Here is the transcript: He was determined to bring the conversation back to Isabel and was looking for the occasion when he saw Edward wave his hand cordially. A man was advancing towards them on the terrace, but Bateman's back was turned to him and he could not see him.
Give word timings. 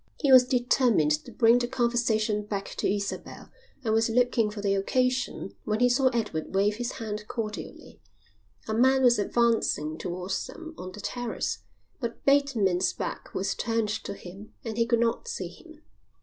He 0.19 0.31
was 0.31 0.45
determined 0.47 1.11
to 1.25 1.31
bring 1.31 1.59
the 1.59 1.67
conversation 1.67 2.43
back 2.43 2.69
to 2.77 2.91
Isabel 2.91 3.51
and 3.83 3.93
was 3.93 4.09
looking 4.09 4.49
for 4.49 4.59
the 4.59 4.73
occasion 4.73 5.53
when 5.63 5.79
he 5.79 5.89
saw 5.89 6.07
Edward 6.07 6.55
wave 6.55 6.77
his 6.77 6.93
hand 6.93 7.25
cordially. 7.27 8.01
A 8.67 8.73
man 8.73 9.03
was 9.03 9.19
advancing 9.19 9.99
towards 9.99 10.47
them 10.47 10.73
on 10.75 10.91
the 10.93 11.01
terrace, 11.01 11.59
but 11.99 12.25
Bateman's 12.25 12.93
back 12.93 13.31
was 13.35 13.53
turned 13.53 13.89
to 13.89 14.15
him 14.15 14.53
and 14.65 14.75
he 14.75 14.87
could 14.87 14.99
not 14.99 15.27
see 15.27 15.49
him. 15.49 15.83